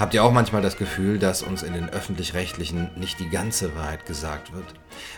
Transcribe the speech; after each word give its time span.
Habt 0.00 0.14
ihr 0.14 0.24
auch 0.24 0.32
manchmal 0.32 0.62
das 0.62 0.78
Gefühl, 0.78 1.18
dass 1.18 1.42
uns 1.42 1.62
in 1.62 1.74
den 1.74 1.90
öffentlich-rechtlichen 1.90 2.88
nicht 2.96 3.20
die 3.20 3.28
ganze 3.28 3.76
Wahrheit 3.76 4.06
gesagt 4.06 4.54
wird? 4.54 4.64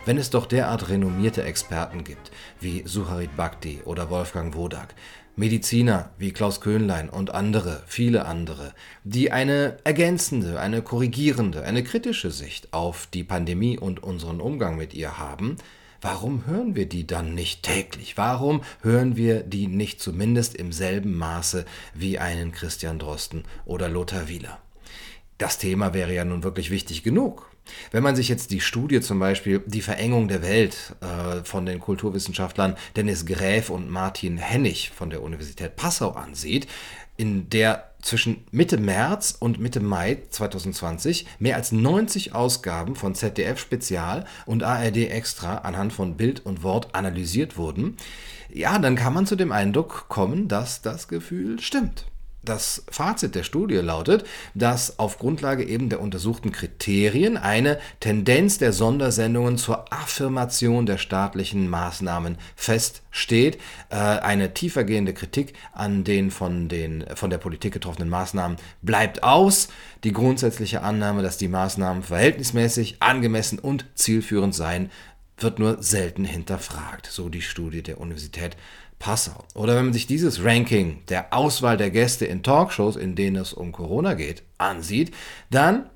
Wenn 0.07 0.19
es 0.19 0.31
doch 0.31 0.45
derart 0.45 0.89
renommierte 0.89 1.45
Experten 1.45 2.03
gibt, 2.03 2.33
wie 2.59 2.83
Suharit 2.85 3.37
Bhakti 3.37 3.83
oder 3.85 4.11
Wolfgang 4.11 4.57
Wodak, 4.57 4.97
Mediziner 5.37 6.11
wie 6.19 6.33
Klaus 6.33 6.61
Köhnlein 6.61 7.11
und 7.11 7.33
andere, 7.33 7.85
viele 7.87 8.25
andere, 8.25 8.75
die 9.05 9.31
eine 9.31 9.77
ergänzende, 9.85 10.59
eine 10.59 10.83
korrigierende, 10.83 11.63
eine 11.63 11.85
kritische 11.85 12.33
Sicht 12.33 12.75
auf 12.75 13.07
die 13.07 13.23
Pandemie 13.23 13.79
und 13.79 14.03
unseren 14.03 14.41
Umgang 14.41 14.77
mit 14.77 14.95
ihr 14.95 15.17
haben, 15.17 15.59
Warum 16.05 16.47
hören 16.47 16.75
wir 16.75 16.89
die 16.89 17.07
dann 17.07 17.33
nicht 17.33 17.63
täglich? 17.63 18.17
Warum 18.17 18.65
hören 18.81 19.15
wir 19.15 19.45
die 19.45 19.69
nicht 19.69 20.01
zumindest 20.01 20.57
im 20.57 20.73
selben 20.73 21.17
Maße 21.17 21.65
wie 21.95 22.19
einen 22.19 22.51
Christian 22.51 22.99
Drosten 22.99 23.45
oder 23.67 23.89
Lothar 23.89 24.27
Wieler? 24.27 24.59
Das 25.43 25.59
Thema 25.59 25.93
wäre 25.93 26.15
ja 26.15 26.25
nun 26.25 26.45
wirklich 26.45 26.71
wichtig 26.71 27.03
genug. 27.03 27.51
Wenn 27.91 28.05
man 28.05 28.15
sich 28.15 28.29
jetzt 28.29 28.53
die 28.53 28.61
Studie 28.61 29.01
zum 29.01 29.19
Beispiel 29.19 29.61
Die 29.67 29.83
Verengung 29.83 30.29
der 30.29 30.41
Welt 30.41 30.95
äh, 31.01 31.43
von 31.43 31.67
den 31.67 31.81
Kulturwissenschaftlern 31.81 32.77
Dennis 32.95 33.27
Gräf 33.27 33.69
und 33.69 33.91
Martin 33.91 34.39
Hennig 34.39 34.93
von 34.95 35.11
der 35.11 35.21
Universität 35.21 35.75
Passau 35.75 36.11
ansieht, 36.11 36.69
in 37.17 37.51
der 37.51 37.91
zwischen 38.03 38.45
Mitte 38.53 38.79
März 38.79 39.35
und 39.37 39.59
Mitte 39.59 39.81
Mai 39.81 40.23
2020 40.31 41.27
mehr 41.41 41.57
als 41.57 41.73
90 41.73 42.37
Ausgaben 42.37 42.95
von 42.95 43.17
ZDF 43.17 43.59
Spezial 43.59 44.27
und 44.47 44.63
ARD 44.63 45.09
Extra 45.11 45.57
anhand 45.59 45.93
von 45.93 46.17
Bild 46.17 46.47
und 46.47 46.63
Wort 46.63 46.95
analysiert 46.95 47.57
wurden, 47.57 47.97
ja, 48.49 48.79
dann 48.79 48.95
kann 48.95 49.13
man 49.13 49.27
zu 49.27 49.35
dem 49.35 49.51
Eindruck 49.51 50.07
kommen, 50.09 50.47
dass 50.47 50.83
das 50.83 51.09
Gefühl 51.09 51.59
stimmt. 51.59 52.12
Das 52.45 52.83
Fazit 52.91 53.37
der 53.37 53.45
Studie 53.45 53.77
lautet, 53.77 54.25
dass 54.55 54.99
auf 54.99 55.19
Grundlage 55.19 55.63
eben 55.65 55.89
der 55.89 56.01
untersuchten 56.01 56.51
Kriterien 56.51 57.37
eine 57.37 57.79
Tendenz 58.01 58.59
der 58.59 58.73
Sondersendungen 58.73 59.59
zur 59.59 59.93
Affirmation 59.93 60.85
der 60.85 60.99
staatlichen 60.99 61.71
Maßnahmen 61.71 62.39
feststeht. 62.57 63.59
Äh, 63.91 63.97
eine 63.97 64.55
tiefergehende 64.55 65.15
Kritik 65.15 65.55
an 65.73 66.03
den 66.03 66.33
von, 66.33 66.69
den 66.69 67.05
von 67.15 67.31
der 67.31 67.39
Politik 67.39 67.75
getroffenen 67.75 68.09
Maßnahmen 68.09 68.57
bleibt 68.83 69.23
aus. 69.23 69.69
Die 70.03 70.13
grundsätzliche 70.13 70.83
Annahme, 70.83 71.23
dass 71.23 71.39
die 71.39 71.49
Maßnahmen 71.49 72.03
verhältnismäßig, 72.03 72.97
angemessen 72.99 73.61
und 73.61 73.87
zielführend 73.95 74.53
seien, 74.53 74.91
wird 75.39 75.59
nur 75.59 75.83
selten 75.83 76.25
hinterfragt, 76.25 77.07
so 77.07 77.29
die 77.29 77.43
Studie 77.43 77.83
der 77.83 78.01
Universität 78.01 78.57
Passau. 79.03 79.45
Oder 79.55 79.75
wenn 79.75 79.87
man 79.87 79.93
sich 79.93 80.07
dieses 80.07 80.45
Ranking 80.45 81.05
der 81.09 81.35
Auswahl 81.35 81.77
der 81.77 81.91
Gäste 81.91 82.25
in 82.25 82.45
Talkshows, 82.45 82.95
in 82.95 83.17
denen 83.17 83.35
es 83.35 83.53
um 83.53 83.73
Corona 83.73 84.15
geht, 84.15 84.45
ansieht, 84.59 85.13
dann 85.51 85.91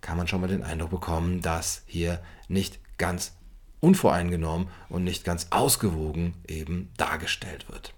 kann 0.00 0.16
man 0.16 0.28
schon 0.28 0.40
mal 0.40 0.46
den 0.46 0.62
Eindruck 0.62 0.90
bekommen, 0.90 1.40
dass 1.40 1.82
hier 1.86 2.20
nicht 2.46 2.78
ganz 2.98 3.32
unvoreingenommen 3.80 4.68
und 4.88 5.02
nicht 5.02 5.24
ganz 5.24 5.48
ausgewogen 5.50 6.34
eben 6.46 6.92
dargestellt 6.96 7.68
wird. 7.68 7.94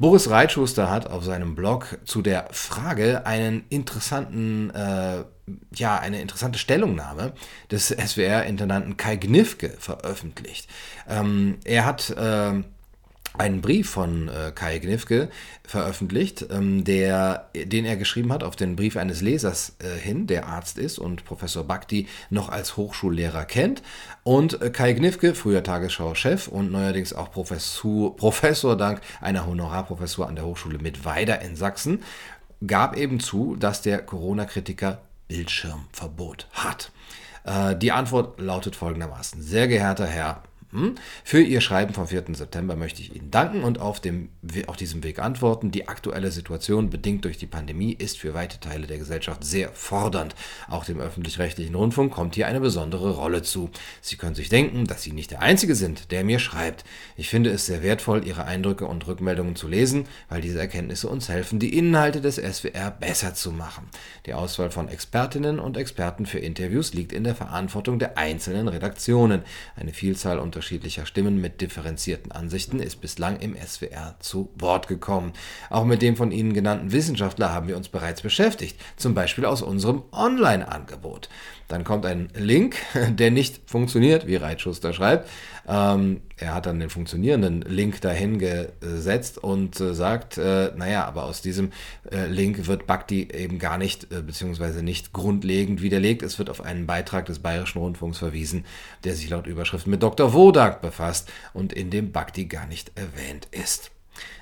Boris 0.00 0.28
Reitschuster 0.28 0.90
hat 0.90 1.06
auf 1.06 1.22
seinem 1.22 1.54
Blog 1.54 1.96
zu 2.04 2.22
der 2.22 2.48
Frage 2.50 3.24
einen 3.24 3.64
interessanten, 3.68 4.70
äh, 4.70 5.22
ja, 5.76 5.96
eine 6.00 6.20
interessante 6.20 6.58
Stellungnahme 6.58 7.34
des 7.70 7.90
SWR-Intendanten 7.90 8.96
Kai 8.96 9.14
Gnifke 9.14 9.68
veröffentlicht. 9.78 10.68
Ähm, 11.08 11.58
er 11.62 11.84
hat 11.84 12.10
äh, 12.10 12.64
einen 13.38 13.60
Brief 13.60 13.88
von 13.88 14.28
äh, 14.28 14.52
Kai 14.54 14.78
Gnifke 14.78 15.28
veröffentlicht, 15.64 16.46
ähm, 16.50 16.84
der, 16.84 17.48
den 17.54 17.84
er 17.84 17.96
geschrieben 17.96 18.32
hat 18.32 18.44
auf 18.44 18.56
den 18.56 18.76
Brief 18.76 18.96
eines 18.96 19.20
Lesers 19.20 19.76
äh, 19.78 19.98
hin, 19.98 20.26
der 20.26 20.46
Arzt 20.46 20.78
ist 20.78 20.98
und 20.98 21.24
Professor 21.24 21.64
Bhakti 21.64 22.08
noch 22.30 22.50
als 22.50 22.76
Hochschullehrer 22.76 23.44
kennt. 23.44 23.82
Und 24.22 24.60
äh, 24.60 24.70
Kai 24.70 24.92
Gnifke, 24.92 25.34
früher 25.34 25.62
Tagesschau-Chef 25.62 26.48
und 26.48 26.70
neuerdings 26.70 27.12
auch 27.12 27.30
Professor, 27.30 28.14
Professor 28.16 28.76
dank 28.76 29.00
einer 29.20 29.46
Honorarprofessur 29.46 30.28
an 30.28 30.36
der 30.36 30.44
Hochschule 30.44 30.78
Mittweida 30.78 31.36
in 31.36 31.56
Sachsen, 31.56 32.02
gab 32.66 32.96
eben 32.96 33.18
zu, 33.18 33.56
dass 33.56 33.82
der 33.82 34.02
Corona-Kritiker 34.02 35.00
Bildschirmverbot 35.28 36.48
hat. 36.52 36.92
Äh, 37.44 37.76
die 37.76 37.92
Antwort 37.92 38.40
lautet 38.40 38.76
folgendermaßen. 38.76 39.42
Sehr 39.42 39.68
geehrter 39.68 40.06
Herr? 40.06 40.42
Für 41.22 41.42
Ihr 41.42 41.60
Schreiben 41.60 41.92
vom 41.92 42.06
4. 42.06 42.24
September 42.32 42.76
möchte 42.76 43.02
ich 43.02 43.14
Ihnen 43.14 43.30
danken 43.30 43.62
und 43.62 43.78
auf, 43.78 44.00
dem, 44.00 44.30
auf 44.66 44.76
diesem 44.76 45.04
Weg 45.04 45.18
antworten. 45.18 45.70
Die 45.70 45.86
aktuelle 45.86 46.30
Situation, 46.30 46.88
bedingt 46.88 47.26
durch 47.26 47.36
die 47.36 47.46
Pandemie, 47.46 47.92
ist 47.92 48.18
für 48.18 48.32
weite 48.32 48.58
Teile 48.58 48.86
der 48.86 48.96
Gesellschaft 48.96 49.44
sehr 49.44 49.68
fordernd. 49.72 50.34
Auch 50.70 50.86
dem 50.86 50.98
öffentlich-rechtlichen 50.98 51.74
Rundfunk 51.74 52.14
kommt 52.14 52.36
hier 52.36 52.46
eine 52.46 52.60
besondere 52.60 53.10
Rolle 53.10 53.42
zu. 53.42 53.68
Sie 54.00 54.16
können 54.16 54.34
sich 54.34 54.48
denken, 54.48 54.86
dass 54.86 55.02
Sie 55.02 55.12
nicht 55.12 55.30
der 55.30 55.42
Einzige 55.42 55.74
sind, 55.74 56.10
der 56.10 56.24
mir 56.24 56.38
schreibt. 56.38 56.84
Ich 57.18 57.28
finde 57.28 57.50
es 57.50 57.66
sehr 57.66 57.82
wertvoll, 57.82 58.26
Ihre 58.26 58.46
Eindrücke 58.46 58.86
und 58.86 59.06
Rückmeldungen 59.06 59.56
zu 59.56 59.68
lesen, 59.68 60.06
weil 60.30 60.40
diese 60.40 60.58
Erkenntnisse 60.58 61.06
uns 61.06 61.28
helfen, 61.28 61.58
die 61.58 61.76
Inhalte 61.76 62.22
des 62.22 62.36
SWR 62.36 62.90
besser 62.90 63.34
zu 63.34 63.52
machen. 63.52 63.90
Die 64.24 64.32
Auswahl 64.32 64.70
von 64.70 64.88
Expertinnen 64.88 65.58
und 65.58 65.76
Experten 65.76 66.24
für 66.24 66.38
Interviews 66.38 66.94
liegt 66.94 67.12
in 67.12 67.24
der 67.24 67.34
Verantwortung 67.34 67.98
der 67.98 68.16
einzelnen 68.16 68.68
Redaktionen. 68.68 69.42
Eine 69.76 69.92
Vielzahl 69.92 70.38
unter 70.38 70.61
unterschiedlicher 70.62 71.06
Stimmen 71.06 71.40
mit 71.40 71.60
differenzierten 71.60 72.30
Ansichten 72.30 72.78
ist 72.78 73.00
bislang 73.00 73.40
im 73.40 73.56
SWR 73.56 74.14
zu 74.20 74.48
Wort 74.54 74.86
gekommen. 74.86 75.32
Auch 75.70 75.84
mit 75.84 76.02
dem 76.02 76.14
von 76.14 76.30
Ihnen 76.30 76.52
genannten 76.52 76.92
Wissenschaftler 76.92 77.52
haben 77.52 77.66
wir 77.66 77.76
uns 77.76 77.88
bereits 77.88 78.22
beschäftigt, 78.22 78.78
zum 78.96 79.12
Beispiel 79.12 79.44
aus 79.44 79.60
unserem 79.60 80.04
Online-Angebot. 80.12 81.28
Dann 81.66 81.82
kommt 81.82 82.06
ein 82.06 82.28
Link, 82.36 82.76
der 83.08 83.32
nicht 83.32 83.62
funktioniert, 83.66 84.28
wie 84.28 84.36
Reitschuster 84.36 84.92
schreibt. 84.92 85.28
Ähm, 85.66 86.20
er 86.36 86.54
hat 86.54 86.66
dann 86.66 86.80
den 86.80 86.90
funktionierenden 86.90 87.62
Link 87.62 88.00
dahin 88.00 88.38
gesetzt 88.38 89.38
und 89.38 89.80
äh, 89.80 89.94
sagt, 89.94 90.38
äh, 90.38 90.72
naja, 90.76 91.04
aber 91.06 91.24
aus 91.24 91.40
diesem 91.40 91.70
äh, 92.10 92.26
Link 92.26 92.66
wird 92.66 92.86
Bhakti 92.86 93.28
eben 93.32 93.58
gar 93.58 93.78
nicht, 93.78 94.12
äh, 94.12 94.22
beziehungsweise 94.22 94.82
nicht 94.82 95.12
grundlegend 95.12 95.80
widerlegt. 95.80 96.22
Es 96.22 96.38
wird 96.38 96.50
auf 96.50 96.60
einen 96.60 96.86
Beitrag 96.86 97.26
des 97.26 97.38
Bayerischen 97.38 97.78
Rundfunks 97.78 98.18
verwiesen, 98.18 98.64
der 99.04 99.14
sich 99.14 99.30
laut 99.30 99.46
Überschrift 99.46 99.86
mit 99.86 100.02
Dr. 100.02 100.32
Wodak 100.52 100.82
befasst 100.82 101.32
und 101.54 101.72
in 101.72 101.88
dem 101.88 102.12
Bhakti 102.12 102.44
gar 102.44 102.66
nicht 102.66 102.92
erwähnt 102.94 103.48
ist. 103.52 103.90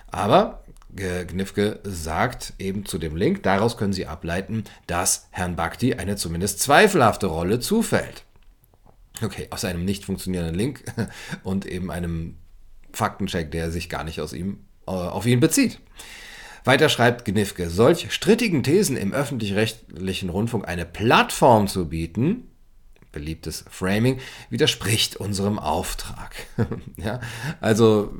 Aber 0.08 0.64
Gnifke 0.92 1.78
sagt 1.84 2.54
eben 2.58 2.84
zu 2.84 2.98
dem 2.98 3.14
Link, 3.14 3.44
daraus 3.44 3.76
können 3.76 3.92
Sie 3.92 4.06
ableiten, 4.06 4.64
dass 4.88 5.28
Herrn 5.30 5.54
Bhakti 5.54 5.94
eine 5.94 6.16
zumindest 6.16 6.58
zweifelhafte 6.58 7.26
Rolle 7.28 7.60
zufällt. 7.60 8.24
Okay, 9.22 9.46
aus 9.50 9.64
einem 9.64 9.84
nicht 9.84 10.04
funktionierenden 10.04 10.56
Link 10.56 10.82
und 11.44 11.64
eben 11.64 11.92
einem 11.92 12.38
Faktencheck, 12.92 13.52
der 13.52 13.70
sich 13.70 13.88
gar 13.88 14.02
nicht 14.02 14.20
aus 14.20 14.32
ihm, 14.32 14.64
äh, 14.88 14.90
auf 14.90 15.26
ihn 15.26 15.38
bezieht. 15.38 15.78
Weiter 16.64 16.88
schreibt 16.88 17.24
Gnifke, 17.24 17.70
solch 17.70 18.12
strittigen 18.12 18.64
Thesen 18.64 18.96
im 18.96 19.12
öffentlich-rechtlichen 19.12 20.28
Rundfunk 20.28 20.66
eine 20.66 20.86
Plattform 20.86 21.68
zu 21.68 21.88
bieten, 21.88 22.49
beliebtes 23.12 23.64
Framing, 23.70 24.20
widerspricht 24.50 25.16
unserem 25.16 25.58
Auftrag. 25.58 26.34
ja, 26.96 27.20
also 27.60 28.12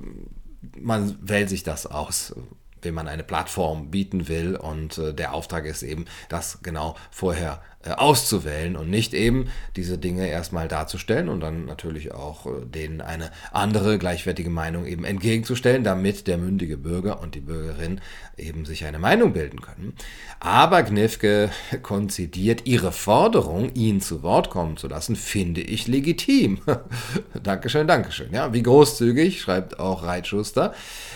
man 0.78 1.16
wählt 1.20 1.48
sich 1.48 1.62
das 1.62 1.86
aus 1.86 2.34
wem 2.82 2.94
man 2.94 3.08
eine 3.08 3.22
Plattform 3.22 3.90
bieten 3.90 4.28
will. 4.28 4.56
Und 4.56 4.98
äh, 4.98 5.14
der 5.14 5.34
Auftrag 5.34 5.64
ist 5.64 5.82
eben, 5.82 6.06
das 6.28 6.62
genau 6.62 6.96
vorher 7.10 7.62
auszuwählen 7.88 8.76
und 8.76 8.90
nicht 8.90 9.14
eben 9.14 9.46
diese 9.74 9.96
Dinge 9.96 10.28
erstmal 10.28 10.68
darzustellen 10.68 11.30
und 11.30 11.40
dann 11.40 11.64
natürlich 11.64 12.12
auch 12.12 12.44
äh, 12.44 12.66
denen 12.66 13.00
eine 13.00 13.30
andere 13.52 13.98
gleichwertige 13.98 14.50
Meinung 14.50 14.84
eben 14.84 15.04
entgegenzustellen, 15.04 15.82
damit 15.82 16.26
der 16.26 16.36
mündige 16.36 16.76
Bürger 16.76 17.22
und 17.22 17.34
die 17.34 17.40
Bürgerin 17.40 18.02
eben 18.36 18.66
sich 18.66 18.84
eine 18.84 18.98
Meinung 18.98 19.32
bilden 19.32 19.62
können. 19.62 19.94
Aber 20.40 20.82
Gnifke 20.82 21.48
konzidiert 21.82 22.66
ihre 22.66 22.92
Forderung, 22.92 23.72
ihn 23.72 24.02
zu 24.02 24.22
Wort 24.22 24.50
kommen 24.50 24.76
zu 24.76 24.86
lassen, 24.86 25.16
finde 25.16 25.62
ich 25.62 25.88
legitim. 25.88 26.58
Dankeschön, 27.42 27.86
Dankeschön. 27.86 28.30
Ja, 28.30 28.52
wie 28.52 28.62
großzügig, 28.62 29.40
schreibt 29.40 29.80
auch 29.80 30.02
Reitschuster. 30.02 30.74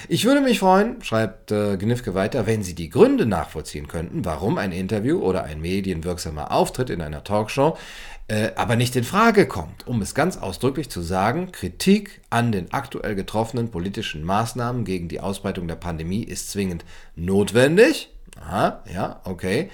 Ich 0.08 0.24
würde 0.24 0.40
mich 0.40 0.60
freuen, 0.60 1.02
schreibt 1.02 1.52
äh, 1.52 1.76
Gnifke 1.76 2.14
weiter, 2.14 2.46
wenn 2.46 2.62
Sie 2.62 2.74
die 2.74 2.88
Gründe 2.88 3.26
nachvollziehen 3.26 3.86
könnten, 3.86 4.24
warum 4.24 4.56
ein 4.56 4.72
Interview 4.72 5.18
oder 5.18 5.44
ein 5.44 5.60
medienwirksamer 5.60 6.53
Auftritt 6.54 6.90
in 6.90 7.02
einer 7.02 7.24
Talkshow 7.24 7.76
äh, 8.26 8.52
aber 8.56 8.76
nicht 8.76 8.96
in 8.96 9.04
Frage 9.04 9.46
kommt, 9.46 9.86
um 9.86 10.00
es 10.00 10.14
ganz 10.14 10.38
ausdrücklich 10.38 10.88
zu 10.88 11.02
sagen, 11.02 11.52
Kritik 11.52 12.22
an 12.30 12.52
den 12.52 12.72
aktuell 12.72 13.14
getroffenen 13.14 13.70
politischen 13.70 14.24
Maßnahmen 14.24 14.84
gegen 14.84 15.08
die 15.08 15.20
Ausbreitung 15.20 15.68
der 15.68 15.76
Pandemie 15.76 16.24
ist 16.24 16.50
zwingend 16.50 16.86
notwendig. 17.16 18.08
Aha, 18.40 18.82
ja, 18.92 19.20
okay. 19.24 19.70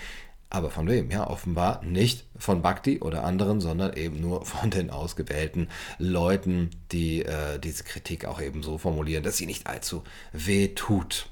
Aber 0.53 0.71
von 0.71 0.88
wem? 0.88 1.12
Ja, 1.12 1.31
offenbar 1.31 1.81
nicht 1.85 2.25
von 2.37 2.61
Bhakti 2.61 2.99
oder 3.00 3.23
anderen, 3.23 3.61
sondern 3.61 3.93
eben 3.93 4.21
nur 4.21 4.44
von 4.44 4.71
den 4.71 4.91
ausgewählten 4.91 5.69
Leuten, 5.99 6.71
die 6.91 7.25
äh, 7.25 7.61
diese 7.61 7.85
Kritik 7.85 8.25
auch 8.25 8.41
eben 8.41 8.65
so 8.65 8.79
formulieren, 8.79 9.23
dass 9.23 9.37
sie 9.37 9.47
nicht 9.47 9.69
allzu 9.69 10.03
weh 10.33 10.69
tut. 10.75 11.29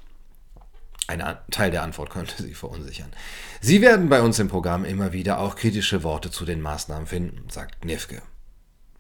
Ein 1.08 1.25
Teil 1.50 1.70
der 1.70 1.82
Antwort 1.82 2.10
könnte 2.10 2.43
Sie 2.43 2.52
verunsichern. 2.52 3.10
Sie 3.62 3.81
werden 3.81 4.10
bei 4.10 4.20
uns 4.20 4.38
im 4.38 4.49
Programm 4.49 4.84
immer 4.84 5.14
wieder 5.14 5.38
auch 5.38 5.56
kritische 5.56 6.02
Worte 6.02 6.31
zu 6.31 6.44
den 6.44 6.60
Maßnahmen 6.60 7.06
finden, 7.06 7.49
sagt 7.49 7.87
Nifke. 7.87 8.20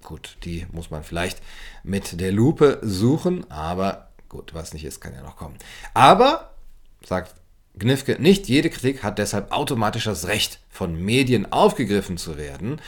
Gut, 0.02 0.38
die 0.44 0.66
muss 0.72 0.90
man 0.90 1.04
vielleicht 1.04 1.42
mit 1.82 2.18
der 2.18 2.32
Lupe 2.32 2.78
suchen, 2.80 3.50
aber 3.50 4.08
gut, 4.30 4.54
was 4.54 4.72
nicht 4.72 4.86
ist, 4.86 5.00
kann 5.00 5.12
ja 5.12 5.20
noch 5.20 5.36
kommen. 5.36 5.56
Aber, 5.92 6.54
sagt 7.04 7.34
Gnifke, 7.78 8.16
nicht 8.18 8.48
jede 8.48 8.70
Kritik 8.70 9.02
hat 9.02 9.18
deshalb 9.18 9.52
automatisch 9.52 10.04
das 10.04 10.26
Recht, 10.26 10.60
von 10.70 10.98
Medien 10.98 11.52
aufgegriffen 11.52 12.16
zu 12.16 12.38
werden. 12.38 12.80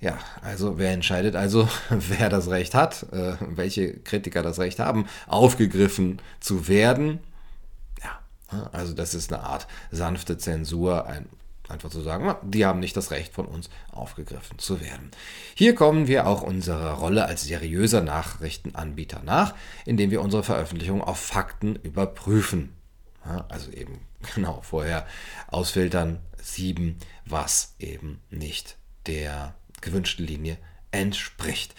Ja, 0.00 0.18
also 0.42 0.76
wer 0.76 0.90
entscheidet 0.90 1.36
also, 1.36 1.68
wer 1.90 2.30
das 2.30 2.50
Recht 2.50 2.74
hat, 2.74 3.06
äh, 3.12 3.34
welche 3.40 3.96
Kritiker 4.00 4.42
das 4.42 4.58
Recht 4.58 4.80
haben, 4.80 5.06
aufgegriffen 5.28 6.20
zu 6.40 6.66
werden? 6.66 7.20
Also 8.72 8.92
das 8.92 9.14
ist 9.14 9.32
eine 9.32 9.42
Art 9.42 9.66
sanfte 9.90 10.38
Zensur, 10.38 11.06
ein 11.06 11.28
Einfach 11.68 11.90
zu 11.90 12.00
sagen, 12.00 12.32
die 12.42 12.64
haben 12.64 12.78
nicht 12.78 12.96
das 12.96 13.10
Recht 13.10 13.32
von 13.32 13.46
uns 13.46 13.70
aufgegriffen 13.90 14.58
zu 14.58 14.80
werden. 14.80 15.10
Hier 15.54 15.74
kommen 15.74 16.06
wir 16.06 16.28
auch 16.28 16.42
unserer 16.42 16.92
Rolle 16.92 17.26
als 17.26 17.44
seriöser 17.44 18.02
Nachrichtenanbieter 18.02 19.22
nach, 19.24 19.54
indem 19.84 20.12
wir 20.12 20.20
unsere 20.20 20.44
Veröffentlichung 20.44 21.02
auf 21.02 21.18
Fakten 21.18 21.74
überprüfen. 21.74 22.76
Also 23.48 23.72
eben 23.72 24.00
genau 24.34 24.60
vorher 24.62 25.06
ausfiltern, 25.48 26.20
sieben, 26.40 26.98
was 27.24 27.74
eben 27.80 28.22
nicht 28.30 28.76
der 29.06 29.54
gewünschten 29.80 30.24
Linie 30.24 30.58
entspricht. 30.92 31.74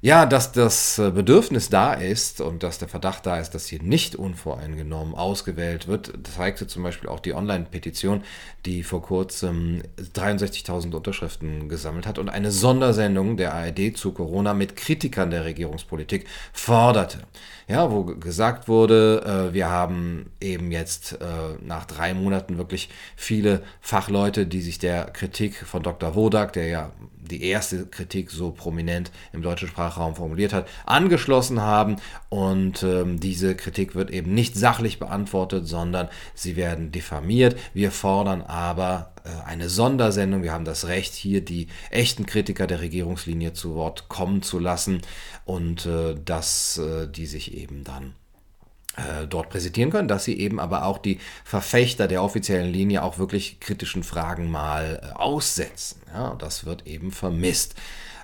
Ja, 0.00 0.26
dass 0.26 0.52
das 0.52 1.00
äh, 1.00 1.10
Bedürfnis 1.10 1.70
da 1.70 1.92
ist 1.92 2.40
und 2.40 2.62
dass 2.62 2.78
der 2.78 2.86
Verdacht 2.86 3.26
da 3.26 3.40
ist, 3.40 3.50
dass 3.50 3.66
hier 3.66 3.82
nicht 3.82 4.14
unvoreingenommen 4.14 5.14
ausgewählt 5.14 5.88
wird, 5.88 6.12
zeigte 6.36 6.68
zum 6.68 6.84
Beispiel 6.84 7.08
auch 7.08 7.18
die 7.18 7.34
Online-Petition, 7.34 8.22
die 8.64 8.84
vor 8.84 9.02
kurzem 9.02 9.82
63.000 10.14 10.94
Unterschriften 10.94 11.68
gesammelt 11.68 12.06
hat 12.06 12.20
und 12.20 12.28
eine 12.28 12.52
Sondersendung 12.52 13.36
der 13.36 13.54
ARD 13.54 13.96
zu 13.96 14.12
Corona 14.12 14.54
mit 14.54 14.76
Kritikern 14.76 15.30
der 15.30 15.44
Regierungspolitik 15.44 16.26
forderte. 16.52 17.18
Ja, 17.66 17.90
wo 17.90 18.04
gesagt 18.04 18.68
wurde, 18.68 19.50
äh, 19.50 19.52
wir 19.52 19.68
haben 19.68 20.30
eben 20.40 20.70
jetzt 20.70 21.14
äh, 21.14 21.24
nach 21.60 21.86
drei 21.86 22.14
Monaten 22.14 22.56
wirklich 22.56 22.88
viele 23.16 23.62
Fachleute, 23.80 24.46
die 24.46 24.62
sich 24.62 24.78
der 24.78 25.06
Kritik 25.06 25.56
von 25.56 25.82
Dr. 25.82 26.14
Wodak, 26.14 26.52
der 26.52 26.68
ja 26.68 26.92
die 27.28 27.42
erste 27.44 27.86
Kritik 27.86 28.30
so 28.30 28.50
prominent 28.50 29.10
im 29.32 29.42
deutschen 29.42 29.68
Sprachraum 29.88 30.14
formuliert 30.14 30.52
hat, 30.52 30.68
angeschlossen 30.86 31.60
haben. 31.60 31.96
Und 32.28 32.82
ähm, 32.82 33.20
diese 33.20 33.54
Kritik 33.54 33.94
wird 33.94 34.10
eben 34.10 34.34
nicht 34.34 34.54
sachlich 34.56 34.98
beantwortet, 34.98 35.66
sondern 35.66 36.08
sie 36.34 36.56
werden 36.56 36.92
diffamiert. 36.92 37.56
Wir 37.72 37.90
fordern 37.90 38.42
aber 38.42 39.12
äh, 39.24 39.48
eine 39.48 39.68
Sondersendung. 39.68 40.42
Wir 40.42 40.52
haben 40.52 40.64
das 40.64 40.86
Recht, 40.86 41.14
hier 41.14 41.44
die 41.44 41.68
echten 41.90 42.26
Kritiker 42.26 42.66
der 42.66 42.80
Regierungslinie 42.80 43.54
zu 43.54 43.74
Wort 43.74 44.08
kommen 44.08 44.42
zu 44.42 44.58
lassen 44.58 45.00
und 45.44 45.86
äh, 45.86 46.14
dass 46.22 46.78
äh, 46.78 47.06
die 47.08 47.26
sich 47.26 47.54
eben 47.54 47.84
dann 47.84 48.14
äh, 48.96 49.26
dort 49.26 49.48
präsentieren 49.48 49.90
können, 49.90 50.08
dass 50.08 50.24
sie 50.24 50.38
eben 50.38 50.60
aber 50.60 50.84
auch 50.84 50.98
die 50.98 51.18
Verfechter 51.44 52.08
der 52.08 52.22
offiziellen 52.22 52.72
Linie 52.72 53.02
auch 53.02 53.18
wirklich 53.18 53.60
kritischen 53.60 54.02
Fragen 54.02 54.50
mal 54.50 55.00
äh, 55.02 55.12
aussetzen. 55.16 56.02
Ja, 56.12 56.34
das 56.38 56.66
wird 56.66 56.86
eben 56.86 57.10
vermisst. 57.10 57.74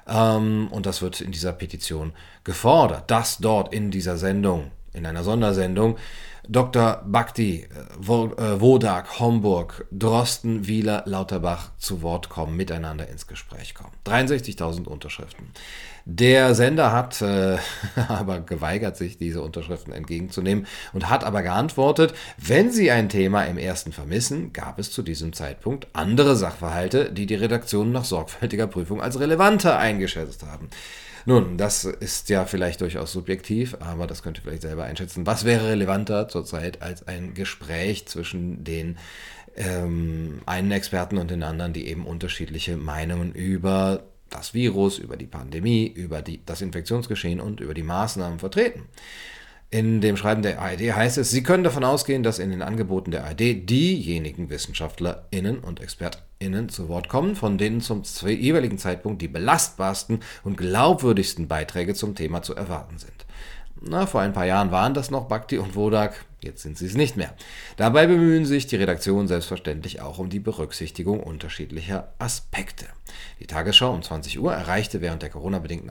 Ähm, 0.06 0.68
und 0.70 0.86
das 0.86 1.02
wird 1.02 1.20
in 1.20 1.32
dieser 1.32 1.52
Petition 1.52 2.12
gefordert, 2.44 3.10
dass 3.10 3.38
dort 3.38 3.72
in 3.72 3.90
dieser 3.90 4.16
Sendung, 4.16 4.70
in 4.92 5.06
einer 5.06 5.24
Sondersendung, 5.24 5.96
Dr. 6.49 7.02
Bhakti, 7.06 7.62
äh, 7.62 7.70
Wodak, 7.99 9.19
Homburg, 9.19 9.87
Drosten, 9.91 10.67
Wieler, 10.67 11.02
Lauterbach 11.06 11.70
zu 11.79 12.02
Wort 12.02 12.29
kommen, 12.29 12.56
miteinander 12.56 13.08
ins 13.08 13.26
Gespräch 13.26 13.75
kommen. 13.75 13.93
63.000 14.06 14.87
Unterschriften. 14.87 15.50
Der 16.06 16.55
Sender 16.55 16.93
hat 16.93 17.23
äh, 17.23 17.56
aber 18.08 18.41
geweigert, 18.41 18.96
sich 18.96 19.17
diese 19.17 19.41
Unterschriften 19.41 19.93
entgegenzunehmen 19.93 20.67
und 20.93 21.08
hat 21.08 21.25
aber 21.25 21.43
geantwortet, 21.43 22.14
wenn 22.37 22.70
Sie 22.70 22.90
ein 22.90 23.08
Thema 23.08 23.44
im 23.44 23.56
ersten 23.56 23.93
vermissen, 23.93 24.52
gab 24.52 24.79
es 24.79 24.93
zu 24.93 25.02
diesem 25.02 25.32
Zeitpunkt 25.32 25.88
andere 25.94 26.37
Sachverhalte, 26.37 27.11
die 27.11 27.26
die 27.26 27.35
Redaktion 27.35 27.90
nach 27.90 28.05
sorgfältiger 28.05 28.67
Prüfung 28.67 29.00
als 29.00 29.19
relevanter 29.19 29.79
eingeschätzt 29.79 30.44
haben. 30.44 30.69
Nun, 31.26 31.56
das 31.56 31.85
ist 31.85 32.29
ja 32.29 32.44
vielleicht 32.44 32.81
durchaus 32.81 33.12
subjektiv, 33.12 33.76
aber 33.81 34.06
das 34.06 34.23
könnt 34.23 34.38
ihr 34.38 34.43
vielleicht 34.43 34.62
selber 34.62 34.85
einschätzen. 34.85 35.26
Was 35.26 35.44
wäre 35.44 35.69
relevanter 35.69 36.29
zurzeit 36.29 36.82
als 36.82 37.09
ein 37.09 37.35
Gespräch 37.35 38.06
zwischen 38.06 38.62
den 38.62 38.99
ähm, 39.56 40.41
einen 40.47 40.73
Experten 40.73 41.19
und 41.19 41.31
den 41.31 41.43
anderen, 41.43 41.73
die 41.73 41.87
eben 41.87 42.06
unterschiedliche 42.06 42.76
Meinungen 42.76 43.32
über 43.32 44.05
das 44.31 44.53
Virus, 44.53 44.99
über 44.99 45.17
die 45.17 45.26
Pandemie, 45.26 45.87
über 45.87 46.23
die, 46.23 46.44
das 46.44 46.61
Infektionsgeschehen 46.61 47.41
und 47.41 47.61
über 47.61 47.75
die 47.75 47.85
Maßnahmen 47.85 48.38
vertreten. 48.38 48.82
In 49.75 50.00
dem 50.00 50.17
Schreiben 50.17 50.43
der 50.43 50.62
ARD 50.62 50.94
heißt 50.94 51.19
es, 51.19 51.32
Sie 51.32 51.43
können 51.43 51.65
davon 51.65 51.82
ausgehen, 51.82 52.23
dass 52.23 52.38
in 52.38 52.50
den 52.50 52.62
Angeboten 52.62 53.11
der 53.11 53.25
ARD 53.25 53.69
diejenigen 53.69 54.49
WissenschaftlerInnen 54.49 55.59
und 55.59 55.82
ExpertInnen 55.82 56.69
zu 56.69 56.88
Wort 56.88 57.09
kommen, 57.09 57.35
von 57.35 57.59
denen 57.59 57.81
zum 57.81 58.05
jeweiligen 58.25 58.79
Zeitpunkt 58.79 59.21
die 59.21 59.26
belastbarsten 59.26 60.21
und 60.44 60.59
glaubwürdigsten 60.59 61.49
Beiträge 61.49 61.94
zum 61.94 62.15
Thema 62.15 62.43
zu 62.43 62.55
erwarten 62.55 62.99
sind. 62.99 63.26
Na, 63.81 64.06
vor 64.06 64.21
ein 64.21 64.32
paar 64.32 64.47
Jahren 64.47 64.71
waren 64.71 64.94
das 64.94 65.11
noch 65.11 65.26
Bhakti 65.26 65.59
und 65.59 65.75
Wodak, 65.75 66.25
jetzt 66.44 66.62
sind 66.62 66.79
sie 66.79 66.87
es 66.87 66.94
nicht 66.94 67.17
mehr. 67.17 67.35
Dabei 67.76 68.06
bemühen 68.06 68.46
sich 68.46 68.67
die 68.67 68.76
Redaktionen 68.76 69.26
selbstverständlich 69.26 70.00
auch 70.00 70.19
um 70.19 70.29
die 70.29 70.41
Berücksichtigung 70.41 71.20
unterschiedlicher 71.20 72.12
Aspekte. 72.19 72.87
Die 73.41 73.46
Tagesschau 73.46 73.93
um 73.93 74.02
20 74.02 74.41
Uhr 74.41 74.52
erreichte 74.52 75.00
während 75.00 75.23
der 75.23 75.31
Corona-bedingten 75.31 75.91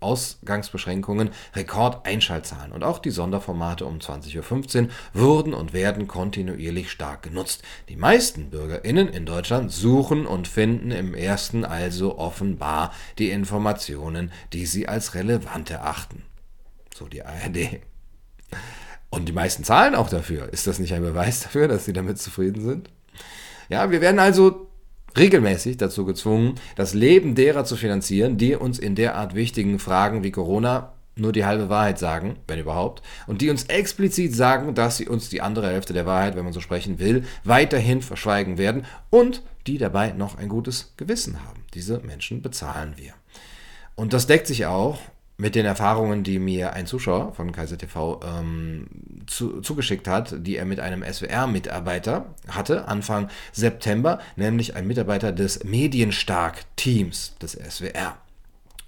Ausgangsbeschränkungen 0.00 1.30
Rekordeinschaltzahlen 1.54 2.72
und 2.72 2.84
auch 2.84 2.98
die 2.98 3.10
Sonderformate 3.10 3.84
um 3.84 3.98
20.15 3.98 4.82
Uhr 4.84 4.88
wurden 5.14 5.54
und 5.54 5.72
werden 5.72 6.08
kontinuierlich 6.08 6.90
stark 6.90 7.22
genutzt. 7.22 7.62
Die 7.88 7.96
meisten 7.96 8.50
BürgerInnen 8.50 9.08
in 9.08 9.26
Deutschland 9.26 9.72
suchen 9.72 10.26
und 10.26 10.48
finden 10.48 10.90
im 10.90 11.14
ersten 11.14 11.64
also 11.64 12.18
offenbar 12.18 12.92
die 13.18 13.30
Informationen, 13.30 14.32
die 14.52 14.66
sie 14.66 14.88
als 14.88 15.14
relevant 15.14 15.70
erachten 15.70 16.22
so 16.98 17.06
die 17.06 17.24
ARD. 17.24 17.80
Und 19.10 19.28
die 19.28 19.32
meisten 19.32 19.64
zahlen 19.64 19.94
auch 19.94 20.10
dafür. 20.10 20.52
Ist 20.52 20.66
das 20.66 20.78
nicht 20.78 20.94
ein 20.94 21.02
Beweis 21.02 21.40
dafür, 21.44 21.68
dass 21.68 21.84
sie 21.84 21.92
damit 21.92 22.18
zufrieden 22.18 22.62
sind? 22.62 22.90
Ja, 23.68 23.90
wir 23.90 24.00
werden 24.00 24.18
also 24.18 24.68
regelmäßig 25.16 25.76
dazu 25.76 26.04
gezwungen, 26.04 26.54
das 26.76 26.94
Leben 26.94 27.34
derer 27.34 27.64
zu 27.64 27.76
finanzieren, 27.76 28.38
die 28.38 28.54
uns 28.54 28.78
in 28.78 28.94
derart 28.94 29.34
wichtigen 29.34 29.78
Fragen 29.78 30.22
wie 30.22 30.30
Corona 30.30 30.92
nur 31.18 31.32
die 31.32 31.44
halbe 31.44 31.68
Wahrheit 31.68 31.98
sagen, 31.98 32.36
wenn 32.46 32.60
überhaupt, 32.60 33.02
und 33.26 33.40
die 33.40 33.50
uns 33.50 33.64
explizit 33.64 34.34
sagen, 34.34 34.74
dass 34.74 34.96
sie 34.96 35.08
uns 35.08 35.28
die 35.28 35.40
andere 35.40 35.68
Hälfte 35.68 35.92
der 35.92 36.06
Wahrheit, 36.06 36.36
wenn 36.36 36.44
man 36.44 36.52
so 36.52 36.60
sprechen 36.60 36.98
will, 37.00 37.24
weiterhin 37.44 38.02
verschweigen 38.02 38.56
werden 38.56 38.84
und 39.10 39.42
die 39.66 39.78
dabei 39.78 40.12
noch 40.12 40.38
ein 40.38 40.48
gutes 40.48 40.94
Gewissen 40.96 41.44
haben. 41.44 41.64
Diese 41.74 41.98
Menschen 42.00 42.40
bezahlen 42.40 42.94
wir. 42.96 43.14
Und 43.96 44.12
das 44.12 44.26
deckt 44.26 44.46
sich 44.46 44.66
auch 44.66 45.00
mit 45.38 45.54
den 45.54 45.64
Erfahrungen, 45.64 46.24
die 46.24 46.40
mir 46.40 46.72
ein 46.72 46.86
Zuschauer 46.86 47.32
von 47.32 47.52
Kaiser 47.52 47.78
TV 47.78 48.20
ähm, 48.24 48.88
zu, 49.26 49.60
zugeschickt 49.60 50.08
hat, 50.08 50.34
die 50.38 50.56
er 50.56 50.64
mit 50.64 50.80
einem 50.80 51.04
SWR-Mitarbeiter 51.04 52.26
hatte, 52.48 52.88
Anfang 52.88 53.30
September, 53.52 54.18
nämlich 54.34 54.74
ein 54.74 54.86
Mitarbeiter 54.86 55.30
des 55.32 55.62
Medienstark-Teams 55.62 57.36
des 57.40 57.52
SWR. 57.52 58.16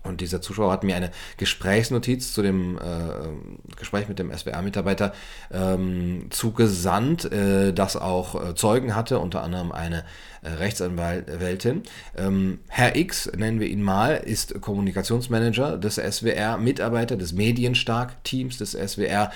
Und 0.03 0.21
dieser 0.23 0.41
Zuschauer 0.41 0.73
hat 0.73 0.83
mir 0.83 0.97
eine 0.97 1.11
Gesprächsnotiz 1.37 2.33
zu 2.33 2.43
dem 2.43 2.79
äh, 2.79 3.77
Gespräch 3.77 4.09
mit 4.09 4.19
dem 4.19 4.35
SWR-Mitarbeiter 4.35 5.13
ähm, 5.53 6.27
zugesandt, 6.31 7.31
äh, 7.31 7.73
das 7.73 7.97
auch 7.97 8.51
äh, 8.51 8.55
Zeugen 8.55 8.97
hatte, 8.97 9.19
unter 9.19 9.43
anderem 9.43 9.73
eine 9.73 10.05
äh, 10.43 10.49
Rechtsanwältin. 10.49 11.83
Ähm, 12.17 12.61
Herr 12.69 12.97
X, 12.97 13.31
nennen 13.37 13.61
wir 13.61 13.69
ihn 13.69 13.83
mal, 13.83 14.15
ist 14.15 14.59
Kommunikationsmanager 14.61 15.77
des 15.77 15.97
SWR, 15.97 16.57
Mitarbeiter 16.57 17.17
des 17.17 17.33
Medienstark-Teams 17.35 18.57
des 18.57 18.73
SWR, 18.73 19.31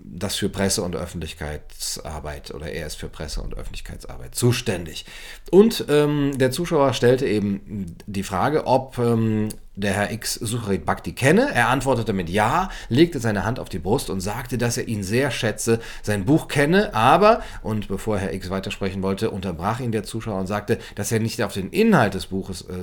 das 0.00 0.36
für 0.36 0.48
Presse- 0.48 0.82
und 0.82 0.96
Öffentlichkeitsarbeit 0.96 2.52
oder 2.52 2.70
er 2.70 2.86
ist 2.86 2.96
für 2.96 3.08
Presse- 3.08 3.42
und 3.42 3.56
Öffentlichkeitsarbeit 3.56 4.34
zuständig. 4.34 5.04
Und 5.50 5.84
ähm, 5.88 6.38
der 6.38 6.50
Zuschauer 6.50 6.92
stellte 6.94 7.26
eben 7.26 7.96
die 8.06 8.22
Frage, 8.22 8.66
ob 8.66 8.98
ähm, 8.98 9.48
der 9.78 9.92
Herr 9.94 10.12
X 10.12 10.34
Sucharit 10.34 10.84
Bhakti 10.84 11.12
kenne. 11.12 11.50
Er 11.54 11.68
antwortete 11.68 12.12
mit 12.12 12.28
Ja, 12.28 12.68
legte 12.88 13.20
seine 13.20 13.44
Hand 13.44 13.58
auf 13.58 13.68
die 13.68 13.78
Brust 13.78 14.10
und 14.10 14.20
sagte, 14.20 14.58
dass 14.58 14.76
er 14.76 14.88
ihn 14.88 15.02
sehr 15.02 15.30
schätze, 15.30 15.80
sein 16.02 16.24
Buch 16.24 16.48
kenne, 16.48 16.94
aber, 16.94 17.42
und 17.62 17.88
bevor 17.88 18.18
Herr 18.18 18.34
X 18.34 18.50
weitersprechen 18.50 19.02
wollte, 19.02 19.30
unterbrach 19.30 19.80
ihn 19.80 19.92
der 19.92 20.02
Zuschauer 20.02 20.40
und 20.40 20.46
sagte, 20.46 20.78
dass 20.94 21.12
er 21.12 21.20
nicht 21.20 21.42
auf 21.42 21.52
den 21.52 21.70
Inhalt 21.70 22.14
des 22.14 22.26
Buches 22.26 22.62
äh, 22.62 22.74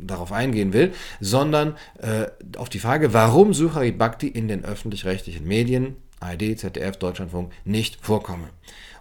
darauf 0.00 0.32
eingehen 0.32 0.72
will, 0.72 0.92
sondern 1.20 1.76
äh, 1.98 2.26
auf 2.56 2.68
die 2.68 2.78
Frage, 2.78 3.12
warum 3.14 3.54
Sucharit 3.54 3.98
Bhakti 3.98 4.28
in 4.28 4.48
den 4.48 4.64
öffentlich-rechtlichen 4.64 5.46
Medien 5.46 5.96
ARD, 6.20 6.58
ZDF, 6.58 6.98
Deutschlandfunk 6.98 7.52
nicht 7.64 8.04
vorkomme. 8.04 8.50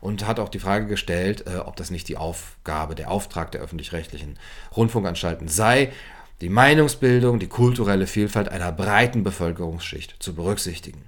Und 0.01 0.25
hat 0.25 0.39
auch 0.39 0.47
die 0.47 0.59
Frage 0.59 0.87
gestellt, 0.87 1.45
äh, 1.45 1.57
ob 1.57 1.75
das 1.75 1.91
nicht 1.91 2.07
die 2.07 2.15
Aufgabe, 2.15 2.95
der 2.95 3.11
Auftrag 3.11 3.51
der 3.51 3.59
öffentlich-rechtlichen 3.59 4.39
Rundfunkanstalten 4.75 5.49
sei, 5.49 5.91
die 6.41 6.49
Meinungsbildung, 6.49 7.39
die 7.39 7.47
kulturelle 7.47 8.07
Vielfalt 8.07 8.49
einer 8.49 8.71
breiten 8.71 9.23
Bevölkerungsschicht 9.23 10.15
zu 10.19 10.33
berücksichtigen. 10.33 11.03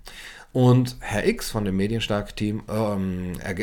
Und 0.54 0.98
Herr 1.00 1.26
X 1.26 1.50
von 1.50 1.64
dem 1.64 1.78
Medienstark-Team 1.78 2.64
ähm, 2.70 3.34
äh, 3.42 3.56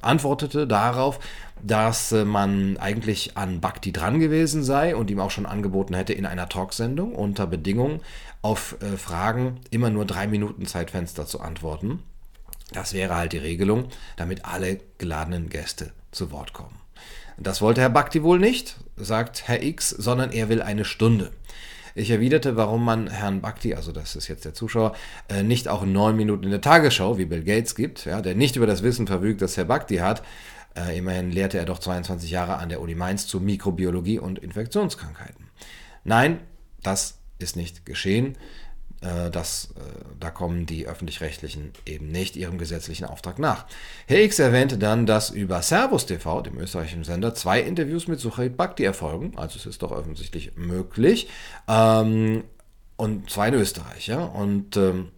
antwortete 0.00 0.66
darauf, 0.66 1.18
dass 1.62 2.12
äh, 2.12 2.24
man 2.24 2.76
eigentlich 2.76 3.36
an 3.36 3.60
Bhakti 3.60 3.92
dran 3.92 4.20
gewesen 4.20 4.62
sei 4.62 4.94
und 4.94 5.10
ihm 5.10 5.20
auch 5.20 5.32
schon 5.32 5.46
angeboten 5.46 5.94
hätte, 5.94 6.12
in 6.12 6.26
einer 6.26 6.48
Talksendung 6.48 7.14
unter 7.14 7.46
Bedingungen 7.46 8.00
auf 8.42 8.76
äh, 8.80 8.96
Fragen 8.96 9.60
immer 9.70 9.90
nur 9.90 10.04
drei 10.04 10.28
Minuten 10.28 10.66
Zeitfenster 10.66 11.26
zu 11.26 11.40
antworten. 11.40 12.02
Das 12.72 12.92
wäre 12.92 13.16
halt 13.16 13.32
die 13.32 13.38
Regelung, 13.38 13.88
damit 14.16 14.44
alle 14.44 14.78
geladenen 14.98 15.48
Gäste 15.48 15.92
zu 16.12 16.30
Wort 16.30 16.52
kommen. 16.52 16.76
Das 17.40 17.62
wollte 17.62 17.80
Herr 17.80 17.90
Bhakti 17.90 18.22
wohl 18.22 18.38
nicht, 18.38 18.76
sagt 18.96 19.46
Herr 19.46 19.62
X, 19.62 19.90
sondern 19.90 20.32
er 20.32 20.48
will 20.48 20.60
eine 20.60 20.84
Stunde. 20.84 21.30
Ich 21.94 22.10
erwiderte, 22.10 22.56
warum 22.56 22.84
man 22.84 23.08
Herrn 23.08 23.40
Bhakti, 23.40 23.74
also 23.74 23.92
das 23.92 24.16
ist 24.16 24.28
jetzt 24.28 24.44
der 24.44 24.54
Zuschauer, 24.54 24.94
äh, 25.28 25.42
nicht 25.42 25.68
auch 25.68 25.84
neun 25.84 26.16
Minuten 26.16 26.44
in 26.44 26.50
der 26.50 26.60
Tagesschau 26.60 27.18
wie 27.18 27.24
Bill 27.24 27.42
Gates 27.42 27.74
gibt, 27.74 28.04
ja, 28.06 28.20
der 28.20 28.34
nicht 28.34 28.56
über 28.56 28.66
das 28.66 28.82
Wissen 28.82 29.06
verfügt, 29.06 29.42
das 29.42 29.56
Herr 29.56 29.64
Bhakti 29.64 29.96
hat, 29.96 30.22
äh, 30.76 30.98
immerhin 30.98 31.30
lehrte 31.30 31.58
er 31.58 31.64
doch 31.64 31.78
22 31.78 32.30
Jahre 32.30 32.56
an 32.56 32.68
der 32.68 32.80
Uni 32.80 32.94
Mainz 32.94 33.26
zu 33.26 33.40
Mikrobiologie 33.40 34.18
und 34.18 34.38
Infektionskrankheiten. 34.38 35.46
Nein, 36.04 36.40
das 36.82 37.18
ist 37.38 37.56
nicht 37.56 37.86
geschehen. 37.86 38.36
Äh, 39.00 39.30
das, 39.30 39.68
äh, 39.76 39.80
da 40.18 40.30
kommen 40.30 40.66
die 40.66 40.86
öffentlich-rechtlichen 40.86 41.72
eben 41.86 42.08
nicht 42.08 42.36
ihrem 42.36 42.58
gesetzlichen 42.58 43.04
Auftrag 43.04 43.38
nach. 43.38 43.66
X 44.08 44.38
erwähnte 44.38 44.78
dann, 44.78 45.06
dass 45.06 45.30
über 45.30 45.62
Servus 45.62 46.06
TV, 46.06 46.42
dem 46.42 46.58
österreichischen 46.58 47.04
Sender, 47.04 47.34
zwei 47.34 47.60
Interviews 47.60 48.08
mit 48.08 48.20
Sucharit 48.20 48.56
Bhakti 48.56 48.84
erfolgen. 48.84 49.32
Also 49.36 49.58
es 49.58 49.66
ist 49.66 49.82
doch 49.82 49.92
offensichtlich 49.92 50.56
möglich. 50.56 51.28
Ähm, 51.68 52.44
und 52.96 53.30
zwar 53.30 53.48
in 53.48 53.54
Österreich. 53.54 54.08
Ja? 54.08 54.24
Und 54.24 54.76
ähm, 54.76 55.08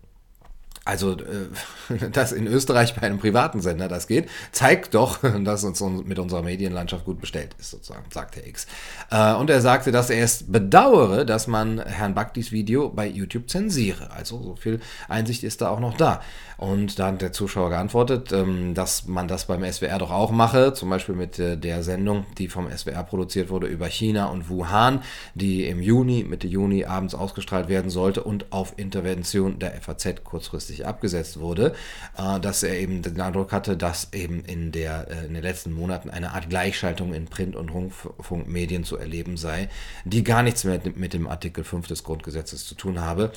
also, 0.90 1.12
äh, 1.12 2.08
dass 2.12 2.32
in 2.32 2.48
Österreich 2.48 2.96
bei 2.96 3.02
einem 3.02 3.20
privaten 3.20 3.60
Sender 3.60 3.86
das 3.86 4.08
geht, 4.08 4.28
zeigt 4.50 4.94
doch, 4.94 5.18
dass 5.44 5.62
uns 5.62 5.80
mit 5.80 6.18
unserer 6.18 6.42
Medienlandschaft 6.42 7.04
gut 7.04 7.20
bestellt 7.20 7.54
ist, 7.60 7.70
sozusagen, 7.70 8.06
sagt 8.12 8.34
Herr 8.34 8.44
X. 8.44 8.66
Äh, 9.10 9.34
und 9.34 9.50
er 9.50 9.60
sagte, 9.60 9.92
dass 9.92 10.10
er 10.10 10.24
es 10.24 10.42
bedauere, 10.50 11.24
dass 11.24 11.46
man 11.46 11.78
Herrn 11.78 12.14
Bhaktis 12.14 12.50
Video 12.50 12.88
bei 12.88 13.06
YouTube 13.06 13.48
zensiere. 13.48 14.10
Also, 14.10 14.42
so 14.42 14.56
viel 14.56 14.80
Einsicht 15.08 15.44
ist 15.44 15.60
da 15.60 15.68
auch 15.68 15.78
noch 15.78 15.96
da. 15.96 16.22
Und 16.60 16.98
da 16.98 17.06
hat 17.06 17.22
der 17.22 17.32
Zuschauer 17.32 17.70
geantwortet, 17.70 18.32
ähm, 18.32 18.74
dass 18.74 19.06
man 19.06 19.28
das 19.28 19.46
beim 19.46 19.64
SWR 19.64 19.96
doch 19.96 20.10
auch 20.10 20.30
mache, 20.30 20.74
zum 20.74 20.90
Beispiel 20.90 21.14
mit 21.14 21.38
äh, 21.38 21.56
der 21.56 21.82
Sendung, 21.82 22.26
die 22.36 22.48
vom 22.48 22.68
SWR 22.70 23.02
produziert 23.02 23.48
wurde 23.48 23.66
über 23.66 23.86
China 23.86 24.26
und 24.26 24.50
Wuhan, 24.50 25.02
die 25.34 25.64
im 25.64 25.80
Juni, 25.80 26.22
Mitte 26.22 26.46
Juni 26.46 26.84
abends 26.84 27.14
ausgestrahlt 27.14 27.70
werden 27.70 27.90
sollte 27.90 28.22
und 28.24 28.52
auf 28.52 28.74
Intervention 28.76 29.58
der 29.58 29.72
FAZ 29.80 30.22
kurzfristig 30.22 30.79
kurzfristig 30.80 30.86
abgesetzt 30.86 31.40
wurde, 31.40 31.74
äh, 32.16 32.40
dass 32.40 32.62
er 32.62 32.78
eben 32.78 33.02
den 33.02 33.20
Eindruck 33.20 33.52
hatte, 33.52 33.76
dass 33.76 34.12
eben 34.12 34.44
in, 34.44 34.72
der, 34.72 35.08
äh, 35.08 35.26
in 35.26 35.34
den 35.34 35.42
letzten 35.42 35.72
Monaten 35.72 36.10
eine 36.10 36.32
Art 36.32 36.48
Gleichschaltung 36.48 37.14
in 37.14 37.26
Print- 37.26 37.56
und 37.56 37.70
Rundfunkmedien 37.70 38.84
zu 38.84 38.96
erleben 38.96 39.36
sei, 39.36 39.68
die 40.04 40.24
gar 40.24 40.42
nichts 40.42 40.64
mehr 40.64 40.80
mit 40.94 41.12
dem 41.12 41.28
Artikel 41.28 41.64
5 41.64 41.86
des 41.86 42.04
Grundgesetzes 42.04 42.66
zu 42.66 42.74
tun 42.74 43.00
habe. 43.00 43.32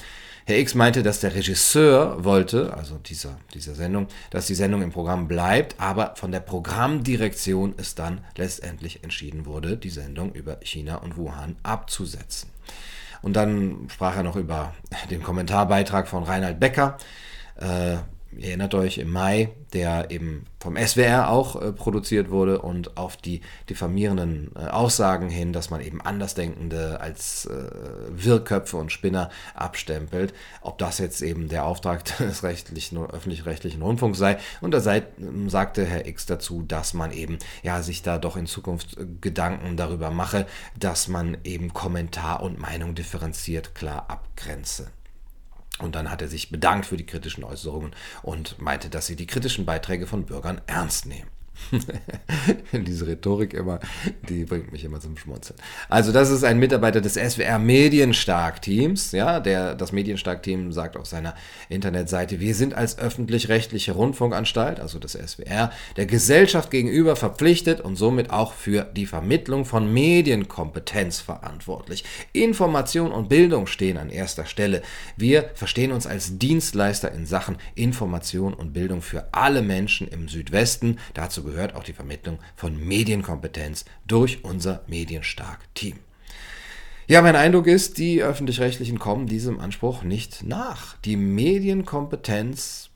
Herr 0.45 0.57
X 0.57 0.75
meinte, 0.75 1.03
dass 1.03 1.21
der 1.21 1.35
Regisseur 1.35 2.23
wollte, 2.25 2.73
also 2.73 2.97
dieser, 2.97 3.37
dieser 3.53 3.75
Sendung, 3.75 4.07
dass 4.29 4.47
die 4.47 4.55
Sendung 4.55 4.81
im 4.81 4.91
Programm 4.91 5.29
bleibt, 5.29 5.75
aber 5.79 6.15
von 6.17 6.31
der 6.31 6.41
Programmdirektion 6.41 7.75
es 7.77 7.95
dann 7.95 8.21
letztendlich 8.35 9.03
entschieden 9.03 9.45
wurde, 9.45 9.77
die 9.77 9.89
Sendung 9.89 10.33
über 10.33 10.57
China 10.61 10.97
und 10.97 11.15
Wuhan 11.15 11.55
abzusetzen. 11.63 12.49
Und 13.23 13.37
dann 13.37 13.87
sprach 13.89 14.17
er 14.17 14.23
noch 14.23 14.35
über 14.35 14.73
den 15.09 15.23
Kommentarbeitrag 15.23 16.07
von 16.07 16.23
Reinhard 16.23 16.59
Becker, 16.59 16.97
äh, 17.57 17.97
ihr 18.37 18.49
erinnert 18.49 18.73
euch, 18.73 18.97
im 18.97 19.11
Mai, 19.11 19.49
der 19.73 20.11
eben 20.11 20.45
vom 20.59 20.77
SWR 20.77 21.29
auch 21.29 21.61
äh, 21.61 21.71
produziert 21.71 22.29
wurde 22.29 22.61
und 22.61 22.97
auf 22.97 23.17
die 23.17 23.41
diffamierenden 23.69 24.51
äh, 24.55 24.67
Aussagen 24.67 25.29
hin, 25.29 25.53
dass 25.53 25.69
man 25.69 25.81
eben 25.81 26.01
Andersdenkende 26.01 26.99
als 27.01 27.45
äh, 27.45 27.69
Wirrköpfe 28.09 28.77
und 28.77 28.91
Spinner 28.91 29.29
abstempelt, 29.55 30.33
ob 30.61 30.77
das 30.77 30.99
jetzt 30.99 31.21
eben 31.21 31.49
der 31.49 31.65
Auftrag 31.65 32.03
des 32.17 32.43
rechtlichen, 32.43 32.97
öffentlich-rechtlichen 32.97 33.81
Rundfunks 33.81 34.17
sei. 34.17 34.37
Und 34.61 34.71
da 34.71 34.79
sei, 34.79 35.03
sagte 35.47 35.85
Herr 35.85 36.07
X 36.07 36.25
dazu, 36.25 36.63
dass 36.63 36.93
man 36.93 37.11
eben 37.11 37.37
ja 37.61 37.81
sich 37.81 38.01
da 38.01 38.17
doch 38.17 38.37
in 38.37 38.45
Zukunft 38.45 38.97
äh, 38.97 39.05
Gedanken 39.21 39.77
darüber 39.77 40.11
mache, 40.11 40.45
dass 40.77 41.07
man 41.07 41.37
eben 41.43 41.73
Kommentar 41.73 42.41
und 42.43 42.59
Meinung 42.59 42.95
differenziert 42.95 43.75
klar 43.75 44.09
abgrenze. 44.09 44.91
Und 45.83 45.95
dann 45.95 46.09
hat 46.09 46.21
er 46.21 46.29
sich 46.29 46.49
bedankt 46.49 46.85
für 46.85 46.97
die 46.97 47.05
kritischen 47.05 47.43
Äußerungen 47.43 47.91
und 48.21 48.59
meinte, 48.61 48.89
dass 48.89 49.05
sie 49.05 49.17
die 49.17 49.27
kritischen 49.27 49.65
Beiträge 49.65 50.07
von 50.07 50.25
Bürgern 50.25 50.61
ernst 50.65 51.05
nehmen. 51.05 51.32
Diese 52.73 53.07
Rhetorik 53.07 53.53
immer, 53.53 53.79
die 54.29 54.45
bringt 54.45 54.71
mich 54.71 54.83
immer 54.83 54.99
zum 54.99 55.17
Schmunzeln. 55.17 55.57
Also 55.89 56.11
das 56.11 56.29
ist 56.29 56.43
ein 56.43 56.59
Mitarbeiter 56.59 57.01
des 57.01 57.13
SWR 57.13 57.59
Medienstark-Teams. 57.59 59.11
Ja, 59.11 59.39
der, 59.39 59.75
das 59.75 59.91
Medienstark-Team 59.91 60.71
sagt 60.71 60.97
auf 60.97 61.05
seiner 61.05 61.35
Internetseite, 61.69 62.39
wir 62.39 62.55
sind 62.55 62.73
als 62.73 62.97
öffentlich-rechtliche 62.97 63.93
Rundfunkanstalt, 63.93 64.79
also 64.79 64.99
das 64.99 65.13
SWR, 65.13 65.71
der 65.97 66.05
Gesellschaft 66.05 66.71
gegenüber 66.71 67.15
verpflichtet 67.15 67.81
und 67.81 67.95
somit 67.95 68.29
auch 68.29 68.53
für 68.53 68.83
die 68.83 69.05
Vermittlung 69.05 69.65
von 69.65 69.91
Medienkompetenz 69.91 71.19
verantwortlich. 71.19 72.03
Information 72.33 73.11
und 73.11 73.29
Bildung 73.29 73.67
stehen 73.67 73.97
an 73.97 74.09
erster 74.09 74.45
Stelle. 74.45 74.81
Wir 75.17 75.49
verstehen 75.53 75.91
uns 75.91 76.07
als 76.07 76.37
Dienstleister 76.37 77.11
in 77.11 77.25
Sachen 77.25 77.57
Information 77.75 78.53
und 78.53 78.73
Bildung 78.73 79.01
für 79.01 79.27
alle 79.31 79.61
Menschen 79.61 80.07
im 80.07 80.27
Südwesten. 80.27 80.97
Dazu 81.13 81.42
gehört 81.43 81.75
auch 81.75 81.83
die 81.83 81.93
Vermittlung 81.93 82.39
von 82.55 82.77
Medienkompetenz 82.77 83.85
durch 84.07 84.43
unser 84.43 84.83
Medienstark-Team. 84.87 85.97
Ja, 87.05 87.21
mein 87.21 87.35
Eindruck 87.35 87.67
ist, 87.67 87.97
die 87.97 88.23
öffentlich-rechtlichen 88.23 88.97
kommen 88.97 89.27
diesem 89.27 89.59
Anspruch 89.59 90.03
nicht 90.03 90.43
nach. 90.43 90.97
Die 90.99 91.17
Medienkompetenz, 91.17 92.89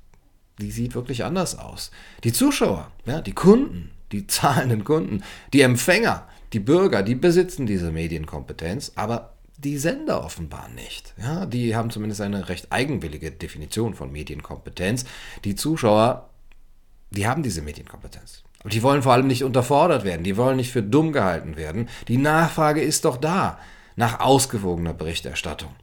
die 0.60 0.72
sieht 0.72 0.96
wirklich 0.96 1.26
anders 1.26 1.60
aus. 1.60 1.92
Die 2.24 2.32
Zuschauer, 2.32 2.90
ja, 3.06 3.22
die 3.22 3.34
Kunden, 3.34 3.92
die 4.12 4.26
zahlenden 4.28 4.86
Kunden, 4.86 5.24
die 5.54 5.62
Empfänger, 5.62 6.28
die 6.54 6.62
Bürger, 6.62 7.04
die 7.04 7.16
besitzen 7.16 7.66
diese 7.66 7.92
Medienkompetenz, 7.92 8.94
aber 8.96 9.34
die 9.58 9.78
Sender 9.78 10.24
offenbar 10.24 10.70
nicht. 10.70 11.14
Ja, 11.18 11.46
die 11.46 11.76
haben 11.76 11.90
zumindest 11.90 12.22
eine 12.22 12.48
recht 12.48 12.72
eigenwillige 12.72 13.32
Definition 13.32 13.96
von 13.96 14.12
Medienkompetenz. 14.12 15.06
Die 15.44 15.56
Zuschauer 15.56 16.30
die 17.10 17.28
haben 17.28 17.44
diese 17.44 17.62
Medienkompetenz. 17.62 18.44
Aber 18.60 18.70
die 18.70 18.84
wollen 18.84 19.02
vor 19.02 19.14
allem 19.14 19.28
nicht 19.28 19.44
unterfordert 19.44 20.04
werden, 20.04 20.24
die 20.24 20.38
wollen 20.38 20.58
nicht 20.58 20.72
für 20.72 20.84
dumm 20.84 21.12
gehalten 21.14 21.56
werden. 21.56 21.90
Die 22.08 22.18
Nachfrage 22.18 22.82
ist 22.82 23.06
doch 23.06 23.18
da 23.18 23.60
nach 23.96 24.20
ausgewogener 24.20 24.94
Berichterstattung. 24.94 25.74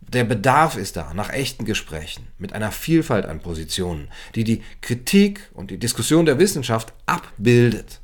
Der 0.00 0.24
Bedarf 0.24 0.76
ist 0.76 0.96
da 0.96 1.14
nach 1.14 1.30
echten 1.30 1.64
Gesprächen 1.64 2.28
mit 2.38 2.52
einer 2.52 2.70
Vielfalt 2.70 3.26
an 3.26 3.40
Positionen, 3.40 4.08
die 4.34 4.44
die 4.44 4.62
Kritik 4.80 5.50
und 5.52 5.70
die 5.70 5.78
Diskussion 5.78 6.26
der 6.26 6.38
Wissenschaft 6.38 6.92
abbildet. 7.06 8.00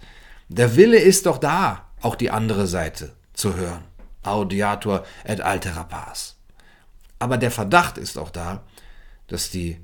Der 0.49 0.77
Wille 0.77 0.99
ist 0.99 1.27
doch 1.27 1.39
da, 1.39 1.87
auch 2.01 2.17
die 2.17 2.31
andere 2.31 2.67
Seite 2.67 3.13
zu 3.35 3.55
hören. 3.55 3.85
Audiator 4.23 5.05
et 5.25 5.41
altera 5.41 5.85
pars. 5.85 6.37
Aber 7.19 7.39
der 7.39 7.51
Verdacht 7.51 7.99
ist 7.99 8.19
auch 8.19 8.31
da, 8.31 8.65
dass 9.29 9.51
die 9.51 9.79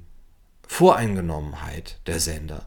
Voreingenommenheit 0.66 2.00
der 2.06 2.18
Sender 2.18 2.66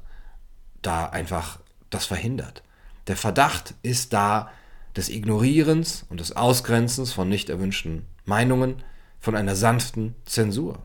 da 0.81 1.07
einfach 1.07 1.59
das 1.89 2.05
verhindert. 2.05 2.63
Der 3.07 3.17
Verdacht 3.17 3.73
ist 3.81 4.13
da 4.13 4.51
des 4.95 5.09
Ignorierens 5.09 6.05
und 6.09 6.19
des 6.19 6.35
Ausgrenzens 6.35 7.13
von 7.13 7.29
nicht 7.29 7.49
erwünschten 7.49 8.05
Meinungen, 8.25 8.83
von 9.19 9.35
einer 9.35 9.55
sanften 9.55 10.15
Zensur. 10.25 10.81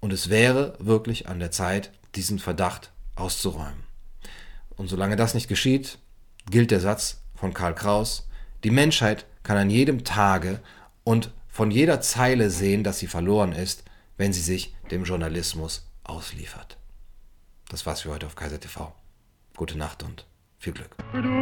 Und 0.00 0.12
es 0.12 0.28
wäre 0.28 0.76
wirklich 0.78 1.28
an 1.28 1.40
der 1.40 1.50
Zeit, 1.50 1.92
diesen 2.14 2.38
Verdacht 2.38 2.92
auszuräumen. 3.16 3.84
Und 4.76 4.88
solange 4.88 5.16
das 5.16 5.34
nicht 5.34 5.48
geschieht, 5.48 5.98
gilt 6.50 6.70
der 6.70 6.80
Satz 6.80 7.22
von 7.34 7.54
Karl 7.54 7.74
Kraus, 7.74 8.28
die 8.64 8.70
Menschheit 8.70 9.26
kann 9.42 9.56
an 9.56 9.70
jedem 9.70 10.04
Tage 10.04 10.60
und 11.04 11.32
von 11.48 11.70
jeder 11.70 12.00
Zeile 12.00 12.50
sehen, 12.50 12.84
dass 12.84 12.98
sie 12.98 13.06
verloren 13.06 13.52
ist, 13.52 13.84
wenn 14.16 14.32
sie 14.32 14.40
sich 14.40 14.74
dem 14.90 15.04
Journalismus 15.04 15.88
ausliefert. 16.04 16.78
Das 17.68 17.86
war's 17.86 18.02
für 18.02 18.10
heute 18.10 18.26
auf 18.26 18.36
Kaiser 18.36 18.60
TV. 18.60 18.94
Gute 19.56 19.78
Nacht 19.78 20.02
und 20.02 20.26
viel 20.58 20.72
Glück. 20.72 20.96
Du, 21.12 21.20
du, 21.20 21.28
du 21.28 21.32